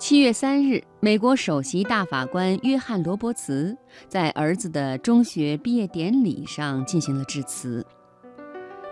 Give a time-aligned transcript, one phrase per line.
[0.00, 3.76] 七月三日，美国首席大法官约翰·罗伯茨
[4.08, 7.84] 在儿子的中学毕业典礼上进行了致辞。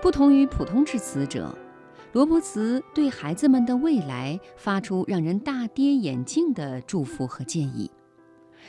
[0.02, 1.56] 不同于普通致辞者，
[2.12, 7.90] 罗伯茨对孩子们的未来发出让人大跌眼镜的祝福和建议。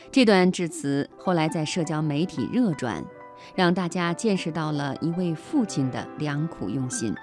[0.09, 3.03] 这段致辞后来在社交媒体热转，
[3.53, 7.13] 让大家见识到了一位父亲的良苦用心。《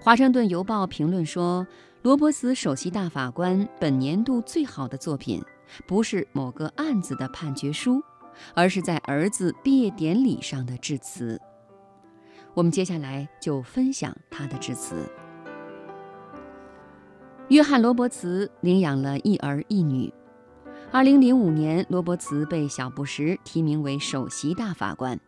[0.00, 1.66] 华盛顿邮报》评论说。
[2.06, 5.42] 罗伯茨首席大法官本年度最好的作品，
[5.88, 8.00] 不是某个案子的判决书，
[8.54, 11.36] 而是在儿子毕业典礼上的致辞。
[12.54, 15.04] 我们接下来就分享他的致辞。
[17.48, 20.14] 约翰·罗伯茨领养了一儿一女。
[20.92, 25.18] 2005年，罗伯茨被小布什提名为首席大法官，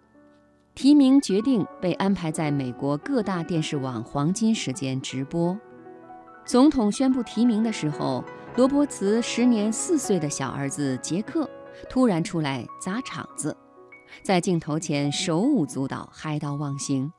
[0.77, 5.59] 提名决定被安排在美国各大电视网黄金时间直播。
[6.49, 8.25] 总统宣布提名的时候，
[8.57, 11.47] 罗伯茨时年四岁的小儿子杰克
[11.91, 13.55] 突然出来砸场子，
[14.23, 17.13] 在镜头前手舞足蹈，嗨到忘形。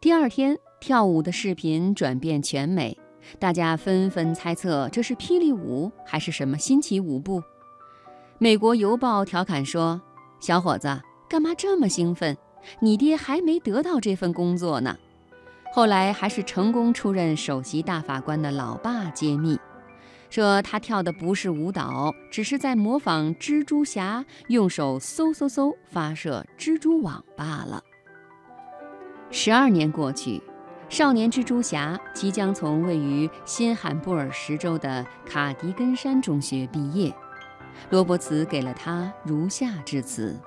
[0.00, 2.96] 第二天，跳舞的视频转遍全美，
[3.40, 7.42] 大家纷纷猜测这是霹雳舞还是什么新奇舞步。
[8.38, 10.00] 美国邮报调侃说
[10.38, 12.38] ：“小伙子，干嘛这么兴奋？
[12.78, 14.96] 你爹还没得到这份工作呢。”
[15.74, 19.58] 后来还是成功出任首席大法官的老爸揭秘，
[20.28, 27.82] 说他跳的不是舞蹈，只是在模仿蜘蛛侠用手嗖嗖嗖发射蜘蛛网罢了。
[29.30, 30.42] 十二年过去，
[30.90, 37.10] 少年蜘蛛侠即将从位于新罕布尔什州的卡迪根山中学毕业，
[37.88, 40.38] 罗伯茨给了他如下致辞。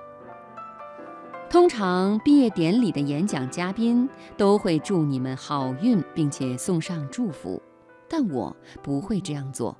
[1.48, 7.62] 通常毕业典礼的演讲嘉宾都会祝你们好运，并且送上祝福，
[8.08, 9.76] 但我不会这样做。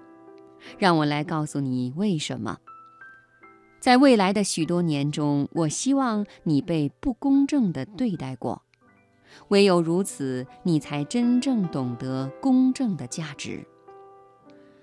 [0.79, 2.57] 让我来告诉你为什么。
[3.81, 8.63] 在未来的许多年中，我希望你被不公正地对待过，
[9.49, 13.67] 唯有如此，你才真正懂得公正的价值。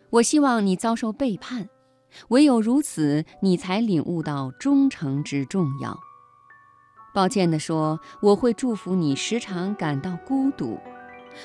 [0.10, 1.68] 我希望你遭受背叛，
[2.28, 5.98] 唯有如此，你才领悟到忠诚之重要。
[7.14, 10.80] 抱歉地说，我会祝福你时常感到孤独，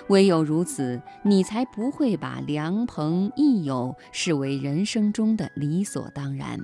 [0.09, 6.59] 唯有如此，你才不会把良朋益友视为人生中的理所当然。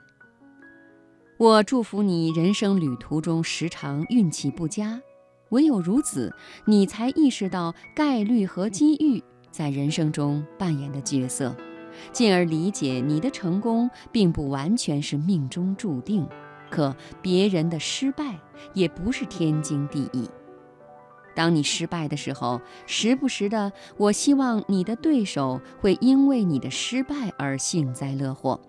[1.37, 4.99] 我祝福你人生旅途中时常运气不佳，
[5.51, 6.35] 唯有如此，
[6.65, 11.55] 你才意识到概率和机遇在人生中扮演的角色，
[12.11, 16.27] 进而理解你的成功并不完全是命中注定。
[16.75, 18.37] 可别人的失败
[18.73, 20.29] 也不是天经地义。
[21.33, 28.61] 当你失败的时候，时不时的，我希望你的对手会因为你的失败而幸灾乐祸。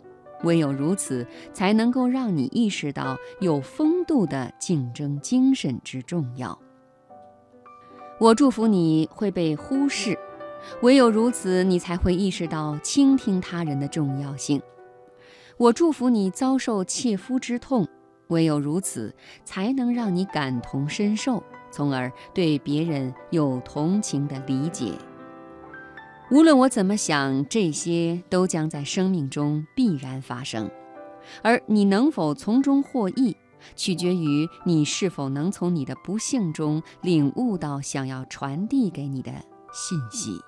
[0.43, 6.59] 唯有如此，才能够让你意识到有风度的竞争精神之重要。
[8.19, 10.15] 我祝福你会被忽视，
[10.83, 14.61] 唯有如此，你才会意识到倾听他人的重要性。
[15.57, 17.87] 我祝福你遭受切肤之痛。
[18.27, 19.13] 唯有如此，
[19.43, 24.93] 才能让你感同身受，从而对别人有同情的理解。
[26.31, 30.69] 无论我怎么想，这些都将在生命中必然发生，
[31.43, 33.37] 而你能否从中获益，
[33.75, 39.31] 取决于你是否能从你的不幸中领悟到想要传递给你的
[39.71, 40.39] 信息。